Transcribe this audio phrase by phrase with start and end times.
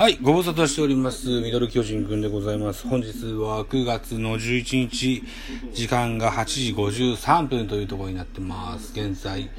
[0.00, 1.28] はい、ご無沙汰しております。
[1.42, 2.88] ミドル巨人くんでございます。
[2.88, 5.22] 本日は9月の11日、
[5.74, 8.98] 時間が8時53分というところになってます。
[8.98, 9.50] 現在、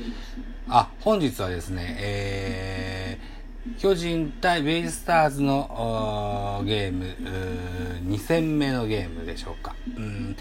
[0.67, 9.76] あ、本日はですね、えー、巨人対ベイスターズのーゲーム、ー2戦目のゲームでしょうか。
[9.96, 10.36] うん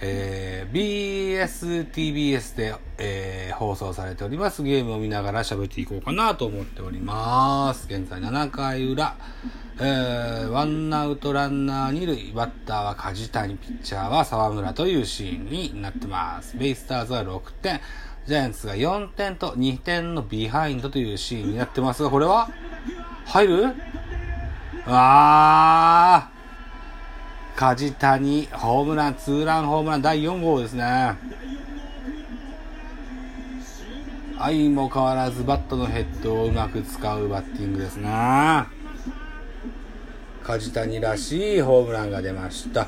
[0.00, 4.62] えー、BSTBS で、えー放送されております。
[4.62, 7.88] ゲームを見ながら喋っていこうかなと思っております。
[7.90, 9.16] 現在7回裏、
[9.80, 16.56] えー、ワンアウトランナー2塁、バッターは梶谷、ピッチャーは沢村というシーンになってます。
[16.56, 17.80] ベイスターズは6点、
[18.26, 22.48] ジャイアンツが4点と2点のビハインドというシーンになってますが、これは？
[23.26, 23.74] 入る？
[24.86, 26.37] あー。
[27.58, 31.16] 梶谷、ホームラン、ツーランホームラン第4号ですね。
[34.38, 38.08] 相も変わらずバットのヘッドをうまく使うバッティングですね。
[40.44, 42.86] 梶谷らしいホームランが出ました。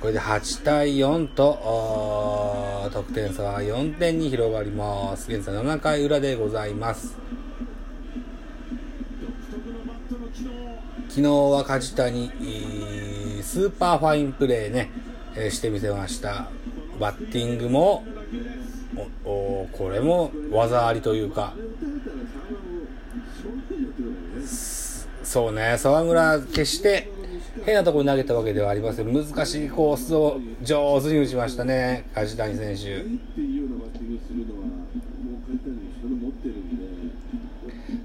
[0.00, 5.30] これで8対4と、得点差は4点に広がります。
[5.30, 7.18] 現在7回裏でございます。
[11.10, 12.30] 昨日は梶谷、
[13.50, 14.92] スーパーファインプレーね、
[15.34, 16.48] えーしてみせました。
[17.00, 18.04] バッティングも、
[19.24, 21.54] おおこれも技ありというか、
[25.24, 27.10] そうね、沢村、決して
[27.66, 29.12] 変なところに投げたわけではありません。
[29.12, 33.04] 難しいコースを上手に打ちましたね、梶谷選手。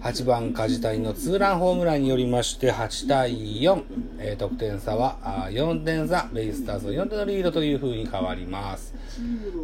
[0.02, 3.84] 8番梶谷のツーランホームランによりまして8対4、
[4.28, 8.94] えー得点差はあー4点差ベイスターズの4点のリードという風に変わります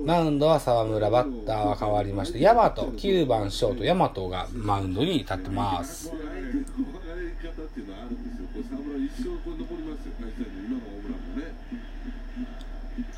[0.06, 8.48] マウンドは沢村バッターは変わりまして大和9番ショート大和がマウンドに立ってますあえてこう上がり方っていうのはあるんですよ。
[8.54, 11.92] これ、沢村一生これ残りますよ、梶谷の今のホームランもね。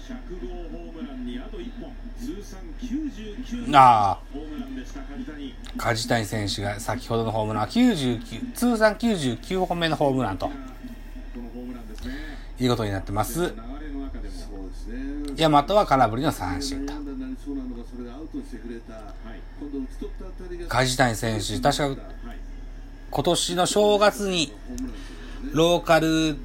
[0.04, 10.52] 100号ホームランにあと1本通算99あホームランでした梶谷あ梶谷選手が先ほどのホームランは99通算99本目のホームランとこ
[11.38, 12.14] のホームランですね
[12.60, 13.54] いうことになってます流れ
[13.94, 15.34] の中でもそうですね。
[15.36, 16.94] 大和は空振りの三振と
[20.68, 21.98] 梶谷選手確かはい
[23.12, 24.52] 今年の正月に。
[25.52, 26.38] ローカル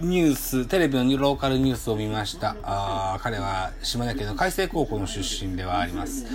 [0.00, 2.56] ニュース、テレビのローカルニュースを見ました。
[2.62, 6.26] あー彼は島根県の海星高校の出身ではあります。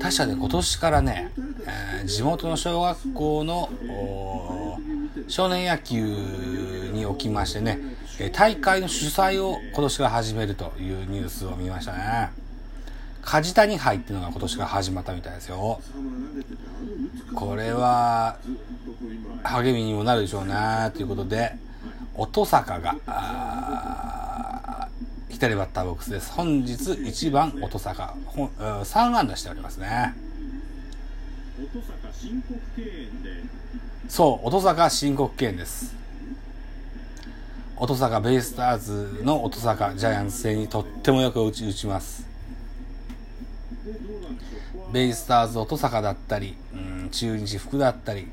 [0.00, 1.32] 確かね、今年からね、
[1.66, 3.68] えー地元の小学校の
[5.28, 7.94] 少年野球におきましてね、えー
[8.32, 12.30] 大会の主催を今年から始めるというニュースを見ましたね。
[13.22, 15.80] 梶谷杯っていうのが今年から始まったみたいですよ。
[17.34, 18.36] これは
[19.42, 20.54] 励みにもなるでしょうね。
[20.94, 21.56] ということで
[22.14, 22.94] 音坂が
[25.28, 26.30] 左バッターボックスです。
[26.32, 28.14] 本日1番音坂。
[28.26, 30.14] ほんうん3安打しておりますね。
[34.08, 36.03] そう音坂申告敬遠です
[37.76, 42.26] 音坂ベイスターズの音坂ジャイアンツ戦にとってもよく打ち打ちます。
[44.92, 46.76] ベイスターズ音坂だったり、う
[47.06, 48.28] ん、中日福だったり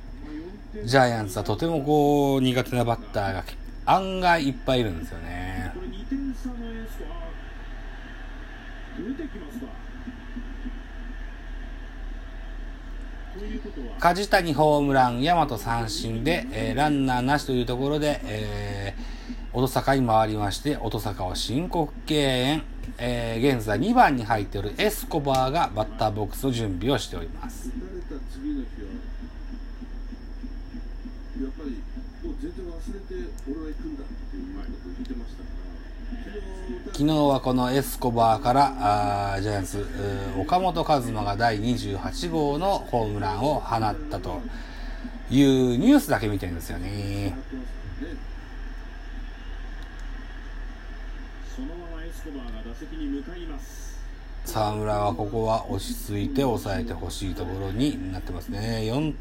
[0.86, 3.44] ジャイアンツはとてもこう苦手なバッターが
[3.88, 5.74] 案外いっぱいいるんですよね。
[14.00, 19.11] 梶谷ホームラン、大和三振で、えーランナーなしというところで、えー、
[19.54, 22.64] 音坂に回りまして、音坂を申告敬遠、
[22.98, 27.68] えー現在2番に入っているエスコバーがバッターボックスの準備をしております。
[27.68, 28.88] 打たれた次の日は、
[31.44, 31.72] やっぱり
[32.28, 35.62] もう全然忘れて、俺は行くんだっていうことを言ってましたから、
[36.86, 39.86] 昨昨日はこのエスコバーから、あージャイアンツ、
[40.40, 44.42] 岡本和真が第28号のホームランを放ったと
[45.30, 47.36] いうニュースだけ見てるんですよね。
[51.54, 52.11] そのままエスコバーが打席に向かいます
[54.46, 58.82] 沢村はここは落ち着いて抑えてほしいところになってますね。
[58.84, 59.16] 4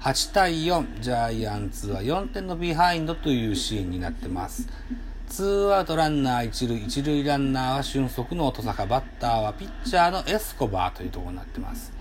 [0.00, 4.68] 8対4、ジャイアンツは4点のビハインドというシーンになってます。
[5.28, 11.92] ツーアウトランナー1塁、1塁ランナーは俊足の乙坂、バッターはピッチャーのエスコバーというところになってます。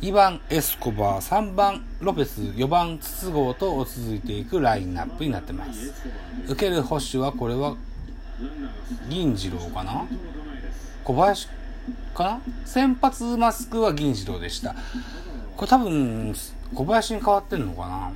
[0.00, 5.92] 2番エスコバー、3番ロペス、4番筒香と続いていくラインナップになってます。
[6.46, 7.74] 受ける捕手はこれは
[9.08, 10.06] 銀次郎かな？
[11.04, 11.48] 小林
[12.14, 12.40] かな？
[12.64, 14.74] 先発マスクは銀次郎でした。
[15.56, 16.34] これ多分、
[16.74, 18.12] 小林に変わってんのかな、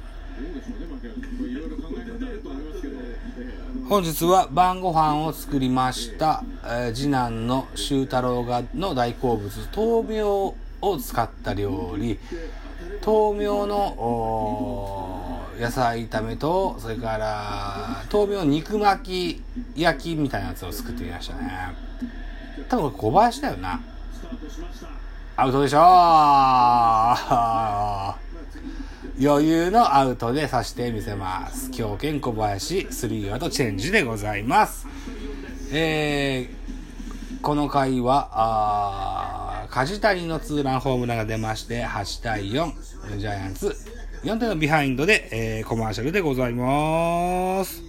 [3.89, 12.19] 本日は晩ご飯を作りました、えー次男の修太郎がの大好物豆苗を使った料理。
[13.05, 15.06] 豆苗のおー
[15.59, 19.41] 野菜炒めとそれから豆苗肉巻
[19.75, 21.75] き焼きみたいなやつを作ってみましたね
[22.69, 23.81] 多分これ小林だよな。
[25.37, 25.79] アウトでしょ
[29.23, 31.71] 余裕のアウトでさしてみせます。
[31.71, 34.87] 強肩小林、スリーアウトチェンジでございます。
[35.73, 43.77] えー、この回は、あ梶谷のツーランホームランが出まして、8対4、ジャイアンツ、
[44.23, 47.83] 4点のビハインドで、えーコマーシャルでございます。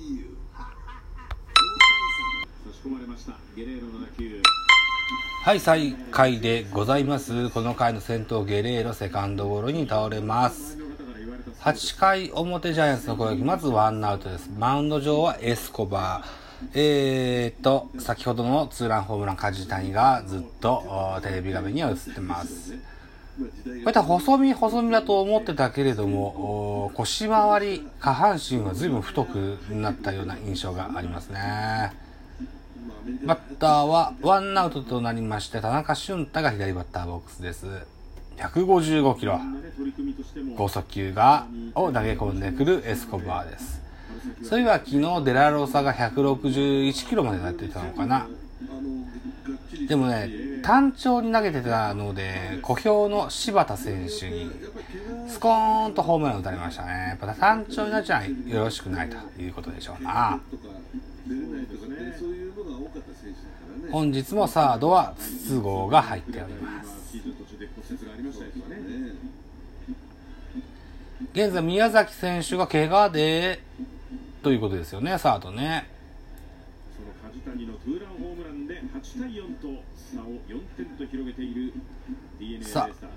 [5.43, 7.49] はい、再開でございます。
[7.51, 10.77] この回の先頭ゲレーロセカンドゴロに倒れます。
[10.77, 14.49] の方から言われた8回表ジャイアンツの攻撃、まずワンアウトです。
[14.57, 16.47] マウンド上はエスコバー。
[16.73, 20.83] えーっと、先ほどのツーランホームラン梶谷がずっと
[21.15, 22.75] おテレビ画面には映ってます。
[23.37, 31.93] こういった細身細身だと思ってたけれども、腰回り、下半身は随分太くなったような印象がありますね。
[33.23, 37.67] バッターはワンアウトとなりまして、田中俊太が左バッターボックスです。
[38.37, 39.39] 155キロ。
[39.77, 41.45] 取り組みとしても剛速球が、
[41.75, 43.81] を投げ込んでくるエスコバーです。
[44.43, 48.27] そういえば昨日デラロサが161キロまでなっていたのかな。
[49.87, 50.29] でもね、
[50.63, 54.49] 単調に投げてたので、小兵の柴田選手に、
[55.27, 56.91] スコーンとホームランを打たれましたね。
[57.09, 60.39] やっぱ単調になっちゃよろしくないということでしょうな。
[63.91, 67.17] 本日もサードは筒香が入っております。
[71.33, 73.61] 現在宮崎選手が怪我で、
[74.43, 75.89] ということですよね、サードね。
[82.63, 83.07] さーズ。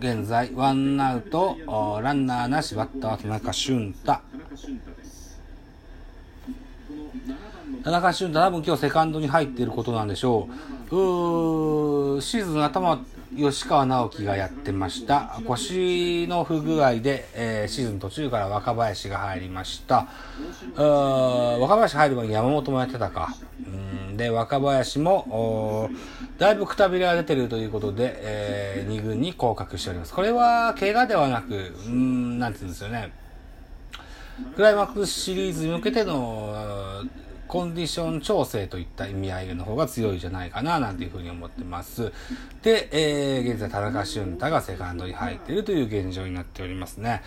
[0.00, 1.56] 現在、ワンアウト、
[2.02, 4.04] ランナーなし、バッターは田中俊太。
[4.04, 5.40] 田中俊太です。
[7.84, 10.48] 田中俊太、多分今日セカンドに入っていることなんでしょ
[10.90, 10.96] う。
[10.96, 12.98] うーシーズン頭、
[13.36, 15.40] 吉川直樹がやってました。
[15.46, 20.08] 腰の不具合で、えーシーズン途中から若林が入りました。
[20.74, 23.34] うー若林入る前に山本もやってたか。
[23.66, 25.90] うんで、若林も、
[26.38, 30.14] だいぶくたびれが出てるということで、え2軍に降格しております。
[30.14, 33.12] これは、怪我ではなく、うん、なんて言うんですよね。
[34.54, 37.04] クライマックスシリーズに向けての
[37.48, 42.12] コンディション調整といった意味合いの方が強いじゃないかななんていうふうに思ってます。
[42.62, 47.22] で、えー現在田中俊太がセカンドに入っているという現状になっておりますね。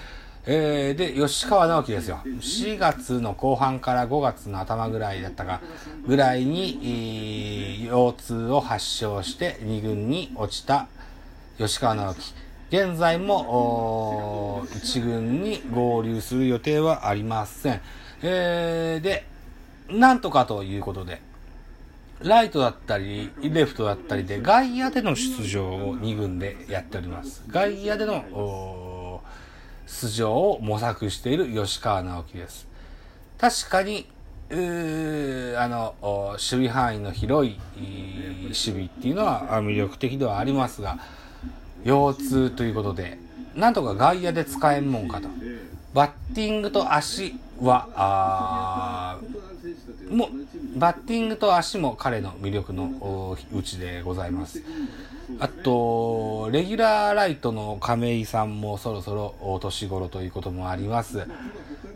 [0.47, 2.21] えーで、吉川直樹ですよ。
[2.23, 5.61] 4月の後半から5月の頭ぐらいだったか、
[6.05, 10.87] ぐらいに、えー腰痛を発症して2軍に落ちた
[11.57, 12.33] 吉川直樹。
[12.69, 17.81] 現在も、おー一軍に合流する予定はありません。
[18.21, 19.25] えーで、
[19.89, 21.21] なんとかということで、
[22.21, 27.43] ライトだったり、レフトだったりで、外野での出場を2軍でやっております。
[27.49, 28.23] 外野での、
[29.85, 32.67] おー出場を模索している吉川直樹です。
[33.37, 34.07] 確かに、
[34.49, 34.55] あ
[35.67, 37.59] の、守備範囲の広い
[38.43, 40.97] 守備っていうのは魅力的ではありますが、
[41.83, 43.17] 腰痛ということで、
[43.55, 45.29] なんとか外野で使えんもんかと。
[45.93, 49.19] バッティングと足は、
[50.09, 50.29] も、
[50.75, 54.61] バッティングと足も彼の魅力のうちでございます。
[55.39, 61.27] あと、レギュラーライトの亀井さんもそろそろお年頃ということもあります。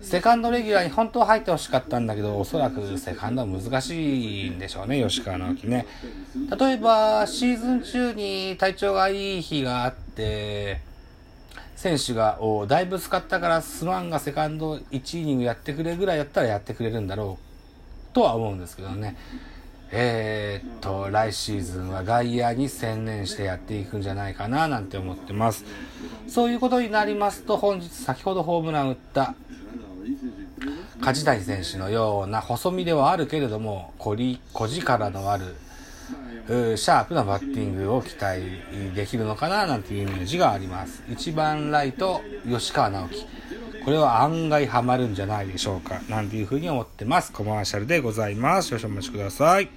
[0.02, 5.86] セカンドレギュラーに本当は入ってほしかったんだけど、おそらくセカンドは難しいんでしょうね、吉川直樹ね。
[6.60, 10.82] 例えば、シーズン中に体調がいい日があって、
[11.76, 19.16] 選手が、おだいぶ使ったからすまんがセカンド1イニングやってくれぐらいやったらやってくれるんだろうとは思うんですけどね。
[19.92, 25.66] えーっと、来シーズンは外野に専念してやっていくんじゃないかななんて思ってます。
[26.28, 29.36] そういうことになりますと、本日先ほどホームラン打った
[31.02, 35.56] 梶谷選手のような細身ではあるけれども、小力のある、
[36.48, 38.42] シャープなバッティングを期待
[38.94, 41.04] できるのかななんていうイメージがあります。
[41.10, 43.26] 1番ライト、吉川直樹。
[43.90, 46.00] これは案外ハマるんじゃないでしょうか。
[46.10, 47.32] なんていうふうに思ってます。
[47.32, 48.68] コマーシャルでございます。
[48.68, 49.70] 少々お待ちください。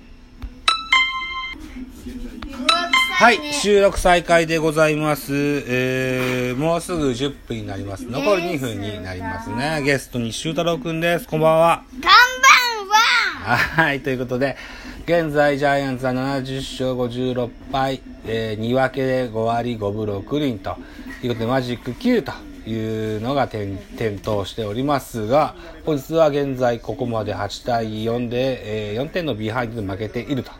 [3.14, 5.32] はい、収録再開でございます。
[5.34, 8.04] えー、もうすぐ10分になります。
[8.04, 9.80] 残り2分になりますね。
[9.82, 11.26] ゲストに修太郎くんです。
[11.26, 11.82] こんばんは。
[11.90, 14.58] こんばんははい、ということで、
[15.06, 20.76] 現在ジャイアンツは70勝56敗、えー、2分けで5割5分6厘と
[21.22, 25.54] いうことで、マジック9というのが点点灯しておりますが、
[25.84, 30.52] 本日は現在ここまで8対4で、えー4点のビハインドで負けていると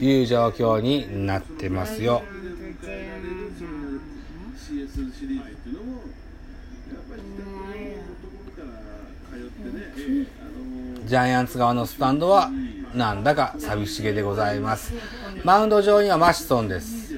[0.00, 2.22] いう状況になってますよ。
[11.04, 12.50] ジャイアンツ側のスタンドは
[12.94, 14.92] なんだか寂しげでございます。
[15.44, 17.14] マウンド上にはマシソンです。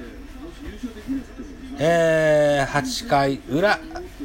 [1.77, 3.79] えー、8回裏、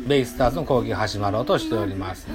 [0.06, 2.26] ベイスターズの攻撃が始まろうとしております。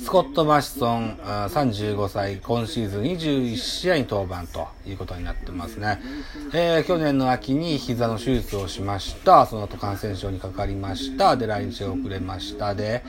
[0.00, 6.00] スコット・マシソン、35歳、今シーズン21試合に登板ということになってますね。
[6.54, 9.44] えー去年の秋に膝の手術をしました。
[9.46, 11.36] その後感染症にかかりました。
[11.36, 12.74] で、来日が遅れました。
[12.74, 13.02] で、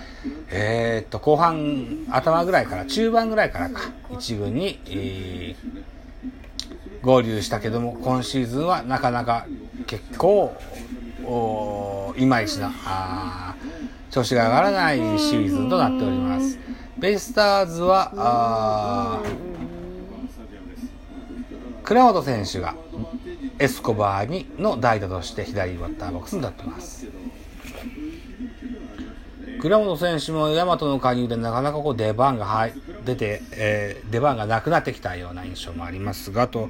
[0.50, 5.84] えーっと、後半、頭ぐらいから、中盤ぐらいからか、一軍に、えー
[7.03, 9.46] 合流したけども、今シーズンはなかなか
[9.88, 10.55] 結構、
[12.17, 13.55] いまいちな、あ
[14.11, 16.59] 調子が上がらないシーズンとなっております。
[16.97, 19.21] ベイスターズは、あ
[21.83, 22.75] 倉本選手が
[23.59, 27.07] エスコバーにの代打として左バッターボックスに立ってます。
[29.59, 32.73] 倉本選手も大和の加入でなかなかこう出番が入
[33.05, 36.69] 出て、えー出番がなくなってきたような印象もありますが、と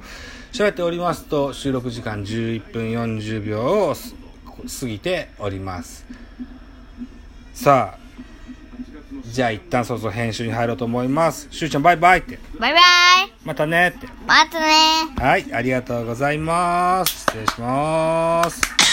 [0.52, 3.94] 調べておりますと収録時間11分40秒を
[4.68, 6.04] 過ぎております。
[7.54, 7.98] さあ、
[9.24, 11.48] じゃあ一旦そろそろ編集に入ろうと思います。
[11.50, 12.38] しゅうちゃんバイバイって。
[12.58, 12.82] バイバイ
[13.44, 14.06] またねって。
[14.26, 14.66] またね
[15.16, 17.20] はい、ありがとうございます。
[17.26, 18.83] 失礼します。